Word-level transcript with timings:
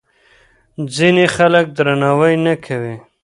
ځینې 0.95 1.25
خلک 1.35 1.65
درناوی 1.77 2.35
نه 2.45 2.53
کوي. 2.65 2.95